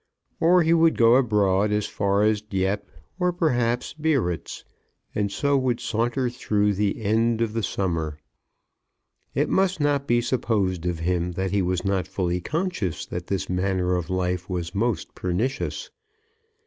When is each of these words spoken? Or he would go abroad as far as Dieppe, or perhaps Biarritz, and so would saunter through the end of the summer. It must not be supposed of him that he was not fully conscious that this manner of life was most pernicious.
Or 0.39 0.63
he 0.63 0.73
would 0.73 0.97
go 0.97 1.13
abroad 1.13 1.71
as 1.71 1.85
far 1.85 2.23
as 2.23 2.41
Dieppe, 2.41 2.87
or 3.19 3.31
perhaps 3.31 3.93
Biarritz, 3.93 4.63
and 5.13 5.31
so 5.31 5.55
would 5.55 5.79
saunter 5.79 6.27
through 6.27 6.73
the 6.73 7.03
end 7.03 7.39
of 7.39 7.53
the 7.53 7.61
summer. 7.61 8.17
It 9.35 9.47
must 9.47 9.79
not 9.79 10.07
be 10.07 10.19
supposed 10.19 10.87
of 10.87 10.97
him 11.01 11.33
that 11.33 11.51
he 11.51 11.61
was 11.61 11.85
not 11.85 12.07
fully 12.07 12.41
conscious 12.41 13.05
that 13.05 13.27
this 13.27 13.47
manner 13.47 13.95
of 13.95 14.09
life 14.09 14.49
was 14.49 14.73
most 14.73 15.13
pernicious. 15.13 15.91